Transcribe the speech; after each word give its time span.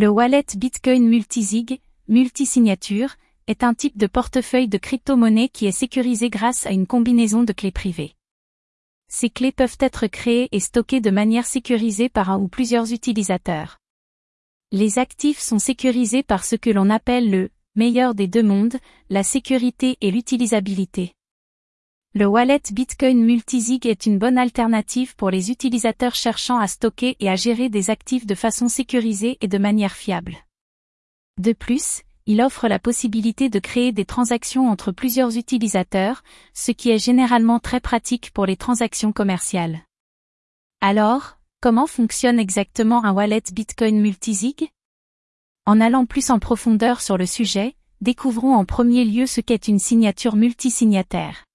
Le 0.00 0.06
wallet 0.06 0.44
Bitcoin 0.54 1.08
Multisig, 1.08 1.80
multisignature, 2.06 3.16
est 3.48 3.64
un 3.64 3.74
type 3.74 3.98
de 3.98 4.06
portefeuille 4.06 4.68
de 4.68 4.78
crypto-monnaie 4.78 5.48
qui 5.48 5.66
est 5.66 5.72
sécurisé 5.72 6.30
grâce 6.30 6.66
à 6.66 6.70
une 6.70 6.86
combinaison 6.86 7.42
de 7.42 7.52
clés 7.52 7.72
privées. 7.72 8.14
Ces 9.08 9.28
clés 9.28 9.50
peuvent 9.50 9.76
être 9.80 10.06
créées 10.06 10.48
et 10.52 10.60
stockées 10.60 11.00
de 11.00 11.10
manière 11.10 11.46
sécurisée 11.46 12.08
par 12.08 12.30
un 12.30 12.38
ou 12.38 12.46
plusieurs 12.46 12.92
utilisateurs. 12.92 13.78
Les 14.70 15.00
actifs 15.00 15.40
sont 15.40 15.58
sécurisés 15.58 16.22
par 16.22 16.44
ce 16.44 16.54
que 16.54 16.70
l'on 16.70 16.90
appelle 16.90 17.28
le 17.28 17.50
meilleur 17.74 18.14
des 18.14 18.28
deux 18.28 18.44
mondes, 18.44 18.76
la 19.10 19.24
sécurité 19.24 19.98
et 20.00 20.12
l'utilisabilité. 20.12 21.12
Le 22.14 22.24
wallet 22.24 22.62
Bitcoin 22.72 23.22
Multisig 23.22 23.86
est 23.86 24.06
une 24.06 24.18
bonne 24.18 24.38
alternative 24.38 25.14
pour 25.14 25.28
les 25.28 25.50
utilisateurs 25.50 26.14
cherchant 26.14 26.58
à 26.58 26.66
stocker 26.66 27.16
et 27.20 27.28
à 27.28 27.36
gérer 27.36 27.68
des 27.68 27.90
actifs 27.90 28.24
de 28.24 28.34
façon 28.34 28.68
sécurisée 28.68 29.36
et 29.42 29.46
de 29.46 29.58
manière 29.58 29.92
fiable. 29.92 30.38
De 31.38 31.52
plus, 31.52 32.02
il 32.24 32.40
offre 32.40 32.66
la 32.66 32.78
possibilité 32.78 33.50
de 33.50 33.58
créer 33.58 33.92
des 33.92 34.06
transactions 34.06 34.70
entre 34.70 34.90
plusieurs 34.90 35.36
utilisateurs, 35.36 36.22
ce 36.54 36.72
qui 36.72 36.90
est 36.90 36.98
généralement 36.98 37.58
très 37.58 37.78
pratique 37.78 38.30
pour 38.32 38.46
les 38.46 38.56
transactions 38.56 39.12
commerciales. 39.12 39.82
Alors, 40.80 41.36
comment 41.60 41.86
fonctionne 41.86 42.38
exactement 42.38 43.04
un 43.04 43.12
wallet 43.12 43.42
Bitcoin 43.52 44.00
multisig? 44.00 44.70
En 45.66 45.78
allant 45.78 46.06
plus 46.06 46.30
en 46.30 46.38
profondeur 46.38 47.02
sur 47.02 47.18
le 47.18 47.26
sujet, 47.26 47.76
découvrons 48.00 48.54
en 48.54 48.64
premier 48.64 49.04
lieu 49.04 49.26
ce 49.26 49.42
qu'est 49.42 49.68
une 49.68 49.78
signature 49.78 50.36
multisignataire. 50.36 51.47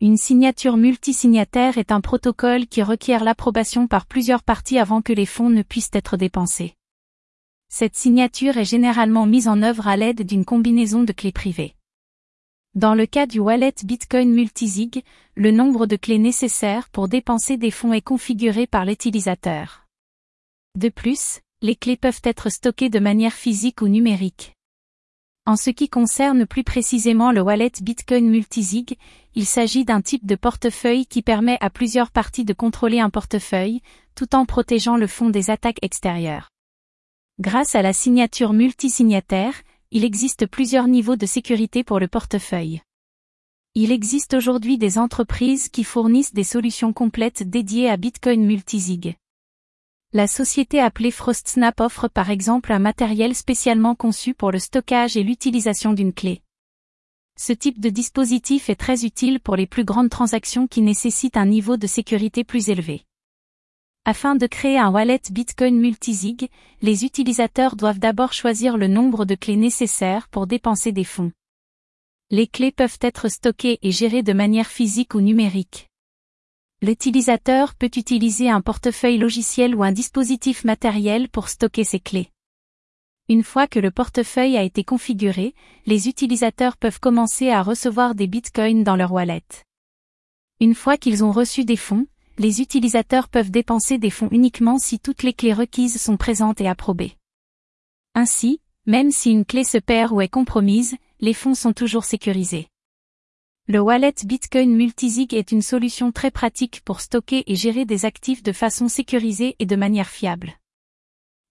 Une 0.00 0.16
signature 0.16 0.76
multisignataire 0.76 1.76
est 1.76 1.90
un 1.90 2.00
protocole 2.00 2.68
qui 2.68 2.84
requiert 2.84 3.24
l'approbation 3.24 3.88
par 3.88 4.06
plusieurs 4.06 4.44
parties 4.44 4.78
avant 4.78 5.02
que 5.02 5.12
les 5.12 5.26
fonds 5.26 5.50
ne 5.50 5.62
puissent 5.62 5.90
être 5.92 6.16
dépensés. 6.16 6.74
Cette 7.68 7.96
signature 7.96 8.58
est 8.58 8.64
généralement 8.64 9.26
mise 9.26 9.48
en 9.48 9.60
œuvre 9.60 9.88
à 9.88 9.96
l'aide 9.96 10.22
d'une 10.22 10.44
combinaison 10.44 11.02
de 11.02 11.10
clés 11.10 11.32
privées. 11.32 11.74
Dans 12.76 12.94
le 12.94 13.06
cas 13.06 13.26
du 13.26 13.40
wallet 13.40 13.74
Bitcoin 13.82 14.32
Multisig, 14.32 15.02
le 15.34 15.50
nombre 15.50 15.86
de 15.86 15.96
clés 15.96 16.18
nécessaires 16.18 16.88
pour 16.90 17.08
dépenser 17.08 17.56
des 17.56 17.72
fonds 17.72 17.92
est 17.92 18.00
configuré 18.00 18.68
par 18.68 18.84
l'utilisateur. 18.84 19.84
De 20.76 20.90
plus, 20.90 21.40
les 21.60 21.74
clés 21.74 21.96
peuvent 21.96 22.20
être 22.22 22.50
stockées 22.50 22.88
de 22.88 23.00
manière 23.00 23.32
physique 23.32 23.82
ou 23.82 23.88
numérique. 23.88 24.54
En 25.48 25.56
ce 25.56 25.70
qui 25.70 25.88
concerne 25.88 26.44
plus 26.44 26.62
précisément 26.62 27.32
le 27.32 27.40
wallet 27.40 27.72
Bitcoin 27.80 28.28
Multisig, 28.28 28.98
il 29.34 29.46
s'agit 29.46 29.86
d'un 29.86 30.02
type 30.02 30.26
de 30.26 30.34
portefeuille 30.34 31.06
qui 31.06 31.22
permet 31.22 31.56
à 31.62 31.70
plusieurs 31.70 32.10
parties 32.10 32.44
de 32.44 32.52
contrôler 32.52 33.00
un 33.00 33.08
portefeuille, 33.08 33.80
tout 34.14 34.34
en 34.34 34.44
protégeant 34.44 34.98
le 34.98 35.06
fonds 35.06 35.30
des 35.30 35.48
attaques 35.48 35.78
extérieures. 35.80 36.50
Grâce 37.40 37.74
à 37.74 37.80
la 37.80 37.94
signature 37.94 38.52
multisignataire, 38.52 39.54
il 39.90 40.04
existe 40.04 40.46
plusieurs 40.46 40.86
niveaux 40.86 41.16
de 41.16 41.24
sécurité 41.24 41.82
pour 41.82 41.98
le 41.98 42.08
portefeuille. 42.08 42.82
Il 43.74 43.90
existe 43.90 44.34
aujourd'hui 44.34 44.76
des 44.76 44.98
entreprises 44.98 45.70
qui 45.70 45.82
fournissent 45.82 46.34
des 46.34 46.44
solutions 46.44 46.92
complètes 46.92 47.48
dédiées 47.48 47.88
à 47.88 47.96
Bitcoin 47.96 48.44
Multisig. 48.44 49.16
La 50.14 50.26
société 50.26 50.80
appelée 50.80 51.10
FrostSnap 51.10 51.80
offre 51.80 52.08
par 52.08 52.30
exemple 52.30 52.72
un 52.72 52.78
matériel 52.78 53.34
spécialement 53.34 53.94
conçu 53.94 54.32
pour 54.32 54.50
le 54.50 54.58
stockage 54.58 55.18
et 55.18 55.22
l'utilisation 55.22 55.92
d'une 55.92 56.14
clé. 56.14 56.40
Ce 57.36 57.52
type 57.52 57.78
de 57.78 57.90
dispositif 57.90 58.70
est 58.70 58.80
très 58.80 59.04
utile 59.04 59.38
pour 59.38 59.54
les 59.54 59.66
plus 59.66 59.84
grandes 59.84 60.08
transactions 60.08 60.66
qui 60.66 60.80
nécessitent 60.80 61.36
un 61.36 61.44
niveau 61.44 61.76
de 61.76 61.86
sécurité 61.86 62.42
plus 62.42 62.70
élevé. 62.70 63.04
Afin 64.06 64.34
de 64.34 64.46
créer 64.46 64.78
un 64.78 64.90
wallet 64.90 65.20
Bitcoin 65.30 65.78
multisig, 65.78 66.48
les 66.80 67.04
utilisateurs 67.04 67.76
doivent 67.76 67.98
d'abord 67.98 68.32
choisir 68.32 68.78
le 68.78 68.88
nombre 68.88 69.26
de 69.26 69.34
clés 69.34 69.56
nécessaires 69.56 70.28
pour 70.28 70.46
dépenser 70.46 70.90
des 70.90 71.04
fonds. 71.04 71.32
Les 72.30 72.46
clés 72.46 72.72
peuvent 72.72 72.98
être 73.02 73.28
stockées 73.28 73.78
et 73.82 73.92
gérées 73.92 74.22
de 74.22 74.32
manière 74.32 74.68
physique 74.68 75.14
ou 75.14 75.20
numérique. 75.20 75.87
L'utilisateur 76.80 77.74
peut 77.74 77.90
utiliser 77.96 78.48
un 78.48 78.60
portefeuille 78.60 79.18
logiciel 79.18 79.74
ou 79.74 79.82
un 79.82 79.90
dispositif 79.90 80.62
matériel 80.62 81.28
pour 81.28 81.48
stocker 81.48 81.82
ses 81.82 81.98
clés. 81.98 82.30
Une 83.28 83.42
fois 83.42 83.66
que 83.66 83.80
le 83.80 83.90
portefeuille 83.90 84.56
a 84.56 84.62
été 84.62 84.84
configuré, 84.84 85.56
les 85.86 86.08
utilisateurs 86.08 86.76
peuvent 86.76 87.00
commencer 87.00 87.50
à 87.50 87.64
recevoir 87.64 88.14
des 88.14 88.28
bitcoins 88.28 88.84
dans 88.84 88.94
leur 88.94 89.10
wallet. 89.10 89.42
Une 90.60 90.76
fois 90.76 90.96
qu'ils 90.96 91.24
ont 91.24 91.32
reçu 91.32 91.64
des 91.64 91.76
fonds, 91.76 92.06
les 92.38 92.60
utilisateurs 92.60 93.28
peuvent 93.28 93.50
dépenser 93.50 93.98
des 93.98 94.10
fonds 94.10 94.28
uniquement 94.30 94.78
si 94.78 95.00
toutes 95.00 95.24
les 95.24 95.32
clés 95.32 95.52
requises 95.52 96.00
sont 96.00 96.16
présentes 96.16 96.60
et 96.60 96.68
approbées. 96.68 97.16
Ainsi, 98.14 98.60
même 98.86 99.10
si 99.10 99.32
une 99.32 99.44
clé 99.44 99.64
se 99.64 99.78
perd 99.78 100.12
ou 100.12 100.20
est 100.20 100.28
compromise, 100.28 100.96
les 101.18 101.34
fonds 101.34 101.56
sont 101.56 101.72
toujours 101.72 102.04
sécurisés. 102.04 102.68
Le 103.70 103.80
wallet 103.80 104.14
Bitcoin 104.24 104.74
Multisig 104.74 105.34
est 105.34 105.52
une 105.52 105.60
solution 105.60 106.10
très 106.10 106.30
pratique 106.30 106.80
pour 106.86 107.02
stocker 107.02 107.44
et 107.46 107.54
gérer 107.54 107.84
des 107.84 108.06
actifs 108.06 108.42
de 108.42 108.52
façon 108.52 108.88
sécurisée 108.88 109.56
et 109.58 109.66
de 109.66 109.76
manière 109.76 110.08
fiable. 110.08 110.54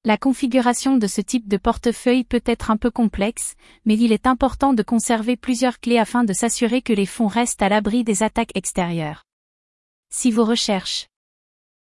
La 0.04 0.18
configuration 0.18 0.98
de 0.98 1.06
ce 1.06 1.22
type 1.22 1.48
de 1.48 1.58
portefeuille 1.58 2.24
peut 2.24 2.42
être 2.48 2.72
un 2.72 2.78
peu 2.78 2.90
complexe, 2.90 3.54
mais 3.86 3.96
il 3.96 4.12
est 4.12 4.26
important 4.26 4.74
de 4.74 4.82
conserver 4.82 5.38
plusieurs 5.38 5.80
clés 5.80 6.00
afin 6.00 6.24
de 6.24 6.34
s'assurer 6.34 6.82
que 6.82 6.92
les 6.92 7.06
fonds 7.06 7.28
restent 7.28 7.62
à 7.62 7.70
l'abri 7.70 8.04
des 8.04 8.24
attaques 8.24 8.56
extérieures. 8.56 9.24
Si 10.10 10.32
vos 10.32 10.46
recherches 10.46 11.10